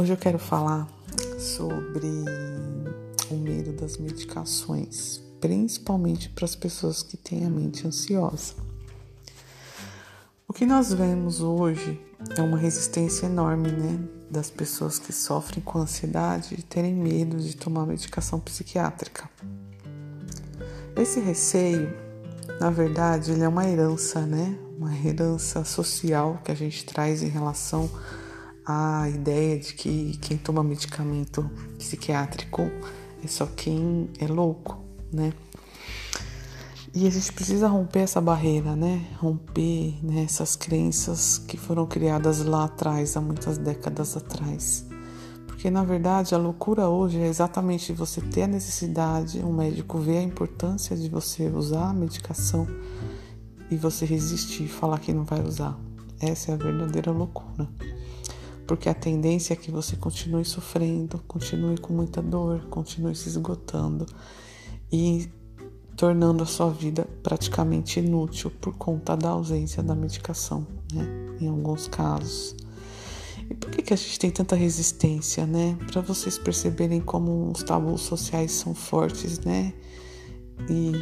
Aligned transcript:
Hoje 0.00 0.12
eu 0.12 0.16
quero 0.16 0.38
falar 0.38 0.86
sobre 1.40 2.06
o 3.28 3.34
medo 3.34 3.72
das 3.72 3.96
medicações, 3.96 5.20
principalmente 5.40 6.30
para 6.30 6.44
as 6.44 6.54
pessoas 6.54 7.02
que 7.02 7.16
têm 7.16 7.44
a 7.44 7.50
mente 7.50 7.84
ansiosa. 7.84 8.54
O 10.46 10.52
que 10.52 10.64
nós 10.64 10.92
vemos 10.92 11.40
hoje 11.40 12.00
é 12.36 12.40
uma 12.40 12.56
resistência 12.56 13.26
enorme, 13.26 13.72
né, 13.72 13.98
das 14.30 14.48
pessoas 14.48 15.00
que 15.00 15.12
sofrem 15.12 15.60
com 15.64 15.80
ansiedade 15.80 16.54
e 16.56 16.62
terem 16.62 16.94
medo 16.94 17.36
de 17.36 17.56
tomar 17.56 17.84
medicação 17.84 18.38
psiquiátrica. 18.38 19.28
Esse 20.96 21.18
receio, 21.18 21.92
na 22.60 22.70
verdade, 22.70 23.32
ele 23.32 23.42
é 23.42 23.48
uma 23.48 23.68
herança, 23.68 24.24
né, 24.24 24.56
uma 24.78 24.96
herança 24.96 25.64
social 25.64 26.40
que 26.44 26.52
a 26.52 26.54
gente 26.54 26.84
traz 26.84 27.20
em 27.20 27.28
relação 27.28 27.90
a 28.70 29.08
ideia 29.08 29.58
de 29.58 29.72
que 29.72 30.18
quem 30.18 30.36
toma 30.36 30.62
medicamento 30.62 31.50
psiquiátrico 31.78 32.70
é 33.24 33.26
só 33.26 33.46
quem 33.46 34.10
é 34.20 34.26
louco, 34.26 34.84
né? 35.10 35.32
E 36.94 37.06
a 37.06 37.10
gente 37.10 37.32
precisa 37.32 37.66
romper 37.66 38.00
essa 38.00 38.20
barreira, 38.20 38.76
né? 38.76 39.06
Romper 39.16 39.94
né, 40.02 40.22
essas 40.24 40.54
crenças 40.54 41.38
que 41.38 41.56
foram 41.56 41.86
criadas 41.86 42.44
lá 42.44 42.64
atrás, 42.64 43.16
há 43.16 43.22
muitas 43.22 43.56
décadas 43.56 44.18
atrás. 44.18 44.84
Porque 45.46 45.70
na 45.70 45.82
verdade 45.82 46.34
a 46.34 46.38
loucura 46.38 46.88
hoje 46.88 47.18
é 47.18 47.26
exatamente 47.26 47.94
você 47.94 48.20
ter 48.20 48.42
a 48.42 48.46
necessidade, 48.46 49.42
um 49.42 49.52
médico 49.52 49.98
ver 49.98 50.18
a 50.18 50.22
importância 50.22 50.94
de 50.94 51.08
você 51.08 51.48
usar 51.48 51.88
a 51.88 51.94
medicação 51.94 52.66
e 53.70 53.76
você 53.76 54.04
resistir 54.04 54.64
e 54.64 54.68
falar 54.68 54.98
que 54.98 55.12
não 55.12 55.24
vai 55.24 55.40
usar. 55.40 55.78
Essa 56.20 56.50
é 56.50 56.54
a 56.54 56.58
verdadeira 56.58 57.10
loucura 57.10 57.66
porque 58.68 58.86
a 58.86 58.94
tendência 58.94 59.54
é 59.54 59.56
que 59.56 59.70
você 59.70 59.96
continue 59.96 60.44
sofrendo, 60.44 61.18
continue 61.26 61.78
com 61.78 61.94
muita 61.94 62.20
dor, 62.20 62.66
continue 62.68 63.16
se 63.16 63.26
esgotando 63.26 64.04
e 64.92 65.26
tornando 65.96 66.42
a 66.42 66.46
sua 66.46 66.70
vida 66.70 67.08
praticamente 67.22 67.98
inútil 67.98 68.52
por 68.60 68.74
conta 68.76 69.16
da 69.16 69.30
ausência 69.30 69.82
da 69.82 69.94
medicação, 69.94 70.66
né? 70.92 71.02
Em 71.40 71.48
alguns 71.48 71.88
casos. 71.88 72.54
E 73.48 73.54
por 73.54 73.70
que, 73.70 73.80
que 73.80 73.94
a 73.94 73.96
gente 73.96 74.18
tem 74.18 74.30
tanta 74.30 74.54
resistência, 74.54 75.46
né? 75.46 75.74
Para 75.90 76.02
vocês 76.02 76.36
perceberem 76.36 77.00
como 77.00 77.50
os 77.50 77.62
tabus 77.62 78.02
sociais 78.02 78.52
são 78.52 78.74
fortes, 78.74 79.38
né? 79.40 79.72
E 80.68 80.92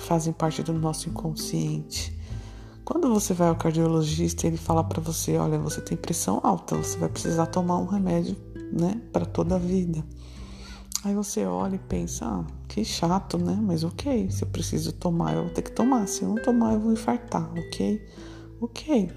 fazem 0.00 0.32
parte 0.32 0.62
do 0.62 0.72
nosso 0.72 1.08
inconsciente. 1.08 2.16
Quando 2.88 3.12
você 3.12 3.34
vai 3.34 3.48
ao 3.48 3.54
cardiologista, 3.54 4.46
ele 4.46 4.56
fala 4.56 4.82
para 4.82 4.98
você, 4.98 5.36
olha, 5.36 5.58
você 5.58 5.78
tem 5.78 5.94
pressão 5.94 6.40
alta, 6.42 6.74
você 6.74 6.96
vai 6.96 7.10
precisar 7.10 7.44
tomar 7.44 7.76
um 7.76 7.84
remédio, 7.84 8.34
né, 8.72 8.98
para 9.12 9.26
toda 9.26 9.56
a 9.56 9.58
vida. 9.58 10.02
Aí 11.04 11.14
você 11.14 11.44
olha 11.44 11.74
e 11.74 11.78
pensa, 11.78 12.24
ah, 12.24 12.46
que 12.66 12.82
chato, 12.86 13.36
né? 13.36 13.58
Mas 13.60 13.84
ok, 13.84 14.30
se 14.30 14.42
eu 14.42 14.48
preciso 14.48 14.90
tomar, 14.90 15.34
eu 15.34 15.42
vou 15.42 15.52
ter 15.52 15.60
que 15.60 15.72
tomar. 15.72 16.08
Se 16.08 16.22
eu 16.22 16.30
não 16.30 16.42
tomar, 16.42 16.72
eu 16.72 16.80
vou 16.80 16.90
infartar, 16.90 17.52
ok? 17.52 18.08
Ok. 18.58 19.12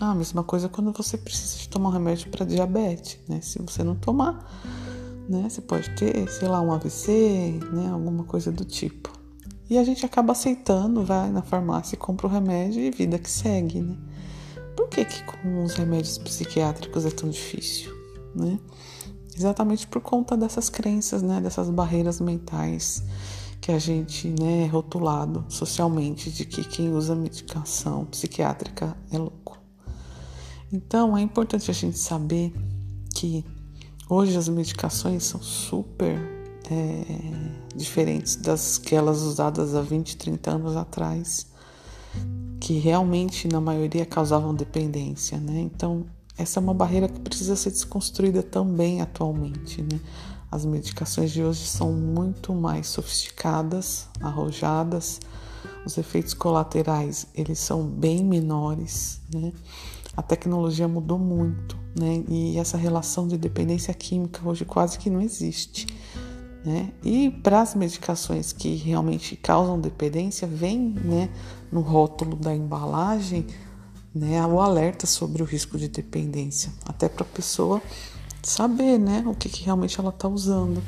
Ah, 0.00 0.12
mesma 0.12 0.42
coisa 0.42 0.68
quando 0.68 0.90
você 0.90 1.16
precisa 1.16 1.56
de 1.56 1.68
tomar 1.68 1.90
um 1.90 1.92
remédio 1.92 2.28
para 2.28 2.44
diabetes, 2.44 3.20
né? 3.28 3.40
Se 3.40 3.62
você 3.62 3.84
não 3.84 3.94
tomar, 3.94 4.50
né, 5.28 5.48
você 5.48 5.60
pode 5.60 5.94
ter, 5.94 6.28
sei 6.28 6.48
lá, 6.48 6.60
um 6.60 6.72
AVC, 6.72 7.56
né, 7.72 7.90
alguma 7.92 8.24
coisa 8.24 8.50
do 8.50 8.64
tipo. 8.64 9.23
E 9.74 9.78
a 9.78 9.82
gente 9.82 10.06
acaba 10.06 10.30
aceitando, 10.30 11.04
vai 11.04 11.32
na 11.32 11.42
farmácia, 11.42 11.98
compra 11.98 12.28
o 12.28 12.30
remédio 12.30 12.80
e 12.80 12.92
vida 12.92 13.18
que 13.18 13.28
segue, 13.28 13.80
né? 13.80 13.96
Por 14.76 14.88
que, 14.88 15.04
que 15.04 15.24
com 15.24 15.64
os 15.64 15.74
remédios 15.74 16.16
psiquiátricos 16.16 17.04
é 17.04 17.10
tão 17.10 17.28
difícil, 17.28 17.92
né? 18.36 18.60
Exatamente 19.36 19.84
por 19.88 20.00
conta 20.00 20.36
dessas 20.36 20.70
crenças, 20.70 21.22
né? 21.22 21.40
Dessas 21.40 21.68
barreiras 21.70 22.20
mentais 22.20 23.02
que 23.60 23.72
a 23.72 23.78
gente, 23.80 24.28
né, 24.28 24.62
é 24.62 24.66
rotulado 24.66 25.44
socialmente 25.48 26.30
de 26.30 26.44
que 26.44 26.62
quem 26.62 26.92
usa 26.92 27.16
medicação 27.16 28.04
psiquiátrica 28.04 28.96
é 29.10 29.18
louco. 29.18 29.58
Então 30.72 31.18
é 31.18 31.20
importante 31.20 31.68
a 31.68 31.74
gente 31.74 31.98
saber 31.98 32.54
que 33.12 33.44
hoje 34.08 34.38
as 34.38 34.48
medicações 34.48 35.24
são 35.24 35.42
super 35.42 36.33
é, 36.70 37.04
diferentes 37.74 38.36
das 38.36 38.78
que 38.78 38.94
elas 38.94 39.22
usadas 39.22 39.74
há 39.74 39.82
20, 39.82 40.16
30 40.16 40.50
anos 40.50 40.76
atrás, 40.76 41.46
que 42.60 42.78
realmente 42.78 43.48
na 43.48 43.60
maioria 43.60 44.06
causavam 44.06 44.54
dependência, 44.54 45.38
né? 45.38 45.60
Então, 45.60 46.06
essa 46.36 46.58
é 46.58 46.62
uma 46.62 46.74
barreira 46.74 47.08
que 47.08 47.20
precisa 47.20 47.54
ser 47.56 47.70
desconstruída 47.70 48.42
também 48.42 49.00
atualmente, 49.00 49.82
né? 49.82 50.00
As 50.50 50.64
medicações 50.64 51.30
de 51.32 51.42
hoje 51.42 51.66
são 51.66 51.92
muito 51.92 52.54
mais 52.54 52.86
sofisticadas, 52.86 54.06
arrojadas, 54.20 55.20
os 55.84 55.98
efeitos 55.98 56.32
colaterais 56.32 57.26
eles 57.34 57.58
são 57.58 57.84
bem 57.84 58.24
menores, 58.24 59.20
né? 59.32 59.52
A 60.16 60.22
tecnologia 60.22 60.86
mudou 60.86 61.18
muito, 61.18 61.76
né? 61.98 62.22
E 62.28 62.56
essa 62.56 62.76
relação 62.76 63.26
de 63.26 63.36
dependência 63.36 63.92
química 63.92 64.48
hoje 64.48 64.64
quase 64.64 64.98
que 64.98 65.10
não 65.10 65.20
existe. 65.20 65.86
Né? 66.64 66.92
E 67.02 67.30
para 67.30 67.60
as 67.60 67.74
medicações 67.74 68.52
que 68.52 68.74
realmente 68.76 69.36
causam 69.36 69.78
dependência, 69.78 70.48
vem 70.48 70.78
né, 71.04 71.28
no 71.70 71.80
rótulo 71.80 72.36
da 72.36 72.54
embalagem 72.54 73.46
né, 74.14 74.44
o 74.46 74.60
alerta 74.60 75.06
sobre 75.06 75.42
o 75.42 75.46
risco 75.46 75.76
de 75.76 75.88
dependência, 75.88 76.72
até 76.86 77.08
para 77.08 77.24
a 77.24 77.28
pessoa 77.28 77.82
saber 78.42 78.98
né, 78.98 79.22
o 79.26 79.34
que, 79.34 79.48
que 79.48 79.64
realmente 79.64 80.00
ela 80.00 80.08
está 80.08 80.26
usando. 80.26 80.82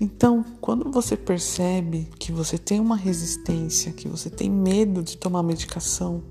Então, 0.00 0.44
quando 0.60 0.90
você 0.90 1.16
percebe 1.16 2.10
que 2.18 2.32
você 2.32 2.58
tem 2.58 2.80
uma 2.80 2.96
resistência, 2.96 3.92
que 3.92 4.08
você 4.08 4.28
tem 4.28 4.50
medo 4.50 5.04
de 5.04 5.16
tomar 5.16 5.44
medicação, 5.44 6.22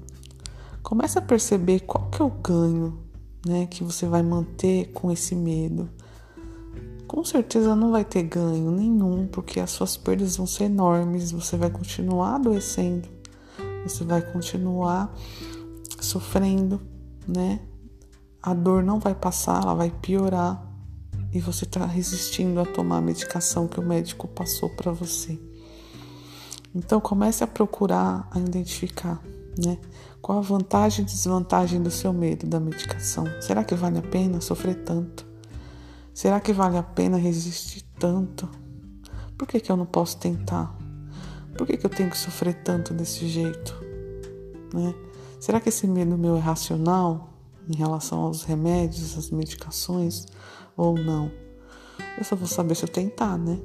comece 0.82 1.18
a 1.18 1.22
perceber 1.22 1.82
qual 1.82 2.10
que 2.10 2.22
é 2.22 2.26
o 2.26 2.30
ganho 2.30 3.00
né, 3.46 3.68
que 3.68 3.84
você 3.84 4.06
vai 4.06 4.22
manter 4.22 4.92
com 4.92 5.10
esse 5.10 5.34
medo 5.34 5.90
com 7.14 7.24
certeza 7.24 7.76
não 7.76 7.92
vai 7.92 8.04
ter 8.04 8.24
ganho 8.24 8.72
nenhum, 8.72 9.28
porque 9.28 9.60
as 9.60 9.70
suas 9.70 9.96
perdas 9.96 10.36
vão 10.36 10.48
ser 10.48 10.64
enormes, 10.64 11.32
você 11.32 11.56
vai 11.56 11.70
continuar 11.70 12.38
adoecendo, 12.38 13.08
você 13.84 14.04
vai 14.04 14.20
continuar 14.20 15.16
sofrendo, 16.02 16.82
né? 17.28 17.60
A 18.42 18.56
dor 18.56 18.82
não 18.82 19.00
vai 19.00 19.14
passar, 19.14 19.62
ela 19.62 19.76
vai 19.76 19.92
piorar 19.92 20.68
e 21.32 21.40
você 21.40 21.66
está 21.66 21.86
resistindo 21.86 22.60
a 22.60 22.66
tomar 22.66 22.98
a 22.98 23.02
medicação 23.02 23.68
que 23.68 23.80
o 23.80 23.86
médico 23.86 24.28
passou 24.28 24.70
para 24.70 24.92
você. 24.92 25.40
Então 26.74 27.00
comece 27.00 27.44
a 27.44 27.48
procurar, 27.48 28.28
a 28.32 28.40
identificar, 28.40 29.22
né? 29.64 29.78
Qual 30.20 30.40
a 30.40 30.42
vantagem 30.42 31.04
e 31.04 31.08
desvantagem 31.08 31.80
do 31.80 31.92
seu 31.92 32.12
medo 32.12 32.48
da 32.48 32.60
medicação? 32.60 33.26
Será 33.40 33.64
que 33.64 33.76
vale 33.76 34.00
a 34.00 34.02
pena 34.02 34.42
sofrer 34.42 34.84
tanto? 34.84 35.33
Será 36.14 36.40
que 36.40 36.54
vale 36.54 36.78
a 36.78 36.84
pena 36.84 37.18
resistir 37.18 37.84
tanto? 37.98 38.48
Por 39.36 39.48
que, 39.48 39.60
que 39.60 39.72
eu 39.72 39.76
não 39.76 39.86
posso 39.86 40.18
tentar? 40.18 40.78
Por 41.58 41.66
que, 41.66 41.76
que 41.76 41.86
eu 41.86 41.90
tenho 41.90 42.10
que 42.10 42.18
sofrer 42.18 42.54
tanto 42.64 42.94
desse 42.94 43.28
jeito? 43.28 43.76
Né? 44.74 44.94
Será 45.40 45.60
que 45.60 45.70
esse 45.70 45.88
medo 45.88 46.18
meu 46.18 46.38
é 46.38 46.40
racional 46.40 47.34
em 47.68 47.76
relação 47.76 48.20
aos 48.20 48.44
remédios, 48.44 49.18
às 49.18 49.32
medicações 49.32 50.28
ou 50.78 50.96
não? 50.96 51.32
Eu 52.18 52.24
só 52.24 52.36
vou 52.36 52.48
saber 52.48 52.76
se 52.76 52.84
eu 52.84 52.90
tentar, 52.90 53.38
né? 53.38 53.60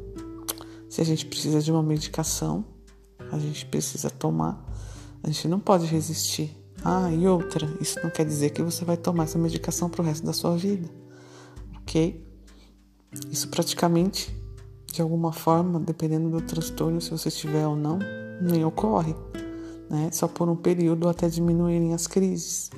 Se 0.88 1.02
a 1.02 1.04
gente 1.04 1.26
precisa 1.26 1.60
de 1.60 1.70
uma 1.70 1.82
medicação, 1.82 2.64
a 3.30 3.38
gente 3.38 3.66
precisa 3.66 4.08
tomar, 4.08 4.64
a 5.22 5.26
gente 5.28 5.46
não 5.48 5.60
pode 5.60 5.84
resistir. 5.84 6.56
Ah, 6.82 7.12
e 7.12 7.26
outra, 7.26 7.68
isso 7.78 8.00
não 8.02 8.08
quer 8.08 8.24
dizer 8.24 8.50
que 8.50 8.62
você 8.62 8.84
vai 8.84 8.96
tomar 8.96 9.24
essa 9.24 9.38
medicação 9.38 9.90
pro 9.90 10.02
resto 10.02 10.24
da 10.24 10.32
sua 10.32 10.56
vida, 10.56 10.88
ok? 11.82 12.27
Isso 13.30 13.48
praticamente, 13.48 14.34
de 14.92 15.00
alguma 15.02 15.32
forma, 15.32 15.80
dependendo 15.80 16.30
do 16.30 16.40
transtorno, 16.40 17.00
se 17.00 17.10
você 17.10 17.30
tiver 17.30 17.66
ou 17.66 17.76
não, 17.76 17.98
nem 18.40 18.64
ocorre, 18.64 19.14
né? 19.88 20.10
Só 20.12 20.28
por 20.28 20.48
um 20.48 20.56
período 20.56 21.08
até 21.08 21.28
diminuírem 21.28 21.94
as 21.94 22.06
crises. 22.06 22.70